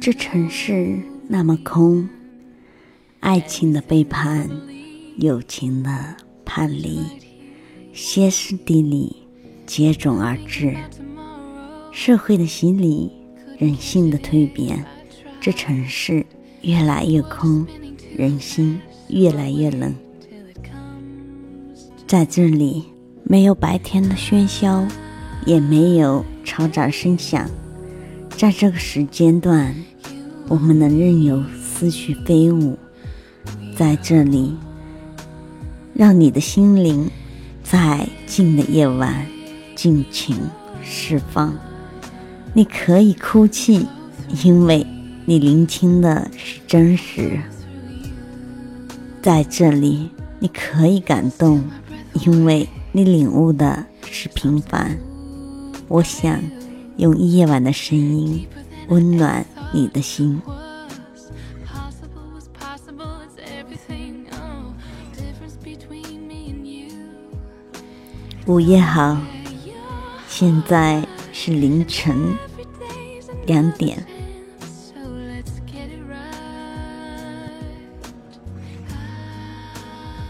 [0.00, 0.98] 这城市
[1.28, 2.08] 那么空，
[3.20, 4.48] 爱情的背叛，
[5.16, 5.90] 友情的
[6.44, 7.00] 叛离，
[7.92, 9.16] 歇斯底里
[9.66, 10.76] 接踵而至。
[11.90, 13.10] 社会的洗礼，
[13.58, 14.84] 人性的蜕变，
[15.40, 16.24] 这城市
[16.62, 17.66] 越来越空，
[18.16, 19.94] 人心越来越冷。
[22.06, 22.84] 在这里，
[23.22, 24.86] 没有白天的喧嚣，
[25.46, 27.48] 也没有嘈杂声响。
[28.36, 29.74] 在这个时间段，
[30.48, 32.76] 我们能任由思绪飞舞。
[33.76, 34.54] 在这里，
[35.94, 37.08] 让你的心灵
[37.62, 39.24] 在静的夜晚
[39.74, 40.36] 尽情
[40.82, 41.54] 释放。
[42.52, 43.86] 你可以哭泣，
[44.44, 44.86] 因为
[45.24, 47.38] 你聆听的是真实；
[49.22, 51.62] 在这里，你可以感动，
[52.24, 54.96] 因为你领悟的是平凡。
[55.88, 56.40] 我想
[56.96, 58.46] 用夜晚的声音
[58.88, 60.40] 温暖你的心。
[68.46, 69.16] 午夜好，
[70.28, 71.06] 现在。
[71.36, 72.38] 是凌晨
[73.44, 74.02] 两点，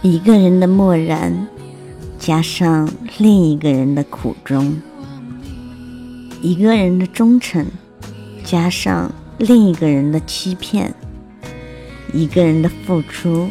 [0.03, 1.47] 一个人的漠然，
[2.19, 4.81] 加上另一个人的苦衷；
[6.45, 7.65] 一个人的忠诚，
[8.45, 10.91] 加上另一个人的欺骗；
[12.13, 13.49] 一个人的付出，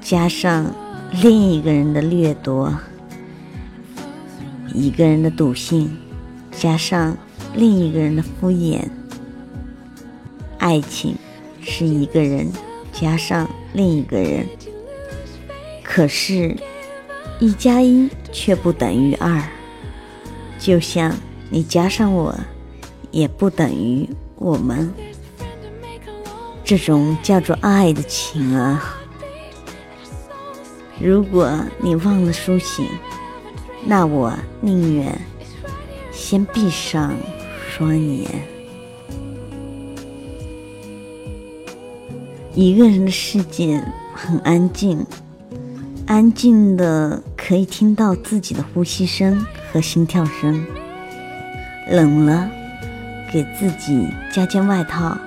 [0.00, 0.74] 加上
[1.22, 2.68] 另一个人的掠夺；
[4.74, 5.88] 一个人的笃信。
[6.50, 7.16] 加上
[7.54, 8.80] 另一个人的敷衍，
[10.58, 11.14] 爱情
[11.62, 12.50] 是一个人
[12.92, 14.44] 加上另一个人，
[15.84, 16.56] 可是，
[17.38, 19.40] 一加一却不等于二，
[20.58, 21.14] 就像
[21.50, 22.34] 你加上我，
[23.10, 24.92] 也不等于我们。
[26.64, 28.96] 这种叫做爱的情啊，
[31.00, 32.86] 如果你忘了苏醒，
[33.84, 35.20] 那我宁愿。
[36.12, 37.12] 先闭上
[37.68, 38.30] 双眼。
[42.54, 43.82] 一个人的世界
[44.14, 45.04] 很安静，
[46.06, 50.64] 安静的可以听到自己的呼吸声和心跳声。
[51.90, 52.48] 冷了，
[53.32, 55.18] 给自己加件外套；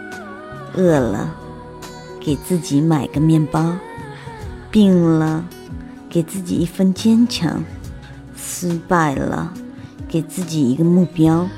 [0.75, 1.35] 饿了，
[2.19, 3.77] 给自己买个面包；
[4.71, 5.45] 病了，
[6.09, 7.57] 给自己一份坚强；
[8.35, 9.53] 失败了。
[10.05, 11.49] 给自己一个目标，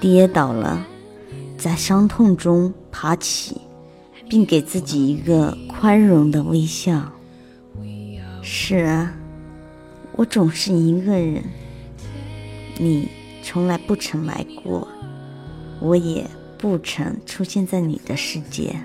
[0.00, 0.86] 跌倒了，
[1.58, 3.60] 在伤痛中爬起，
[4.26, 7.12] 并给自己一个宽容的微笑。
[8.40, 9.12] 是啊，
[10.12, 11.44] 我总是一个人，
[12.78, 13.06] 你
[13.42, 14.86] 从来不曾来过，
[15.80, 16.26] 我也
[16.58, 18.76] 不曾出现在你的世界。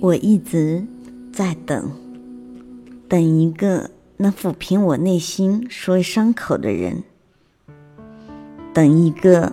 [0.00, 0.84] 我一直
[1.32, 1.90] 在等。
[3.08, 7.02] 等一个能抚平我内心所有伤口的人，
[8.72, 9.52] 等一个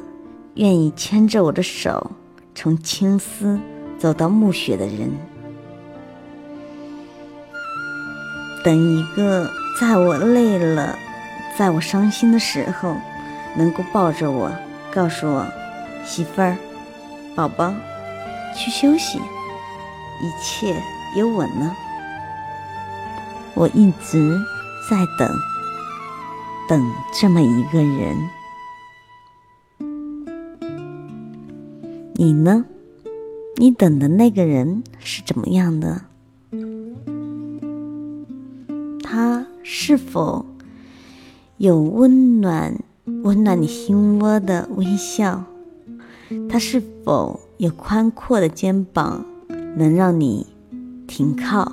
[0.55, 2.11] 愿意牵着我的手
[2.55, 3.59] 从青丝
[3.97, 5.11] 走到暮雪的人，
[8.63, 10.99] 等一个在我累了、
[11.57, 12.97] 在我伤心的时候
[13.55, 14.51] 能够抱着我，
[14.93, 15.47] 告诉我
[16.03, 16.57] ：“媳妇儿，
[17.33, 17.73] 宝宝，
[18.53, 20.75] 去休息，一切
[21.15, 21.73] 有我呢。”
[23.55, 24.37] 我一直
[24.89, 25.33] 在等，
[26.67, 28.17] 等这么一个人。
[32.15, 32.65] 你呢？
[33.55, 36.01] 你等的那个人是怎么样的？
[39.71, 40.47] 是否
[41.57, 42.75] 有温暖、
[43.23, 45.43] 温暖你心窝的微笑？
[46.49, 49.23] 他是否有宽阔的肩膀，
[49.77, 50.47] 能让你
[51.07, 51.71] 停靠？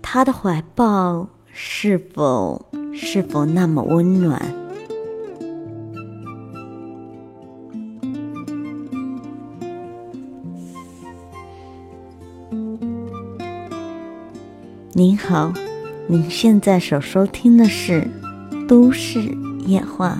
[0.00, 4.40] 他的怀抱是否是否那么温暖？
[14.92, 15.52] 您好，
[16.10, 18.00] 您现在所收听的是
[18.66, 19.20] 《都市
[19.66, 20.16] 夜话》，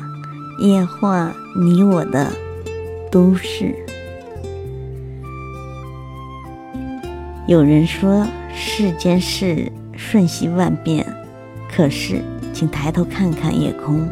[0.63, 2.31] 夜话你我的
[3.11, 3.75] 都市。
[7.47, 8.27] 有人说。
[8.61, 11.07] 世间事瞬息万变，
[11.71, 12.21] 可是，
[12.53, 14.05] 请抬头看看夜空，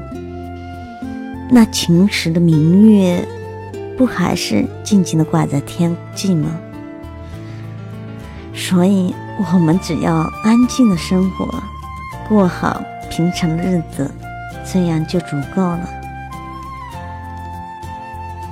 [1.50, 3.26] 那晴时的明月，
[3.98, 6.56] 不还是静静的挂在天际吗？
[8.54, 11.62] 所以，我们只要安静的生活，
[12.28, 14.10] 过好平常的日子，
[14.64, 15.88] 这样就足够了。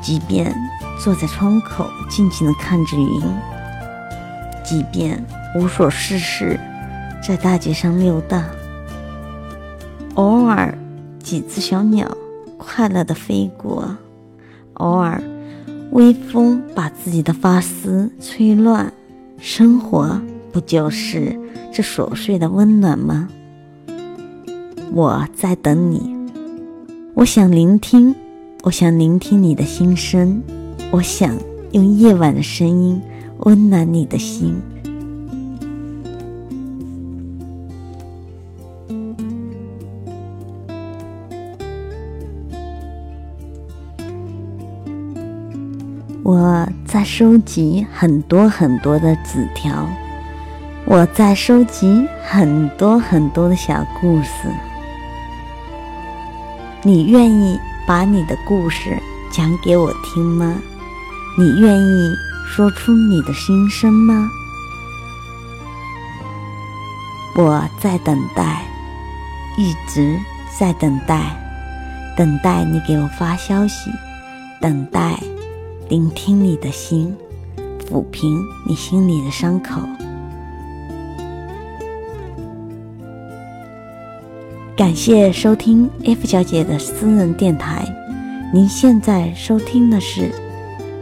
[0.02, 0.54] 即便
[1.02, 3.22] 坐在窗口静静的看着云，
[4.62, 6.60] 即便无所事事
[7.26, 8.44] 在大街上溜达，
[10.14, 10.76] 偶尔
[11.18, 12.06] 几只小鸟
[12.58, 13.96] 快乐的飞过，
[14.74, 15.22] 偶尔
[15.92, 18.92] 微风把自己的发丝吹乱，
[19.38, 20.20] 生活
[20.54, 21.36] 不就是
[21.72, 23.28] 这琐碎的温暖吗？
[24.92, 26.16] 我在等你，
[27.14, 28.14] 我想聆听。
[28.62, 30.40] 我想聆听你的心声，
[30.92, 31.36] 我想
[31.72, 33.02] 用夜晚的声音
[33.38, 34.54] 温暖你的心。
[46.22, 49.86] 我在收集很多很多的纸条，
[50.86, 54.28] 我在收集很多很多的小故事。
[56.82, 57.58] 你愿意？
[57.86, 58.98] 把你的故事
[59.30, 60.54] 讲给我听吗？
[61.38, 62.14] 你愿意
[62.46, 64.26] 说出你的心声吗？
[67.36, 68.62] 我在等待，
[69.58, 70.18] 一直
[70.58, 71.36] 在等待，
[72.16, 73.90] 等待你给我发消息，
[74.62, 75.18] 等待
[75.90, 77.14] 聆听你的心，
[77.86, 79.80] 抚平你心里的伤口。
[84.76, 87.86] 感谢收听 F 小姐的私人电台。
[88.52, 90.22] 您现在收听的是《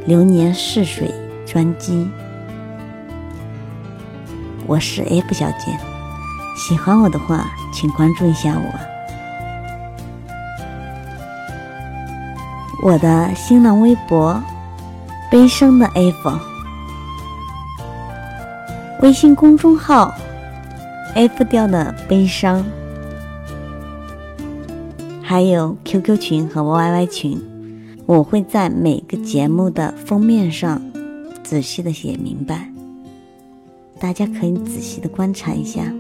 [0.05, 1.11] 流年似水》
[1.51, 2.07] 专辑。
[4.67, 5.75] 我是 F 小姐，
[6.55, 8.63] 喜欢我的话，请关注一下我。
[12.83, 14.39] 我的新浪微博
[15.33, 16.39] “悲伤的 F”，
[19.01, 20.15] 微信公众号
[21.15, 22.63] “F 调的悲伤”。
[25.33, 27.41] 还有 QQ 群和 YY 群，
[28.05, 30.79] 我会在每个节目的封面上
[31.43, 32.71] 仔细的写明白，
[33.99, 35.91] 大家可以仔细的观察一下，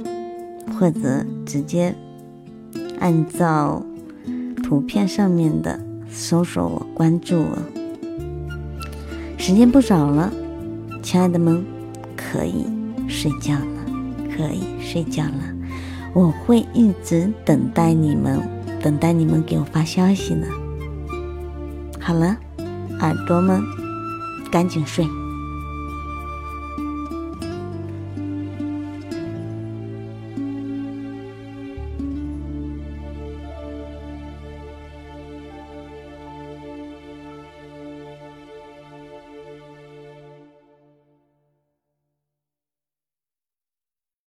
[0.78, 1.94] 或者直接
[2.98, 3.82] 按照
[4.62, 5.80] 图片上面的
[6.10, 7.58] 搜索我关注我。
[9.38, 10.30] 时间不早了，
[11.02, 11.64] 亲爱的们，
[12.14, 12.66] 可以
[13.08, 13.86] 睡觉了，
[14.36, 15.54] 可以睡觉了，
[16.12, 18.38] 我会一直等待你们。
[18.82, 20.46] 等待你们给我发消息呢。
[22.00, 22.36] 好了，
[23.00, 23.62] 耳朵们，
[24.50, 25.06] 赶紧睡。